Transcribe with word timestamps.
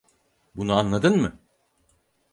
Bunu 0.55 0.73
anladın 0.73 1.17
mı? 1.21 1.39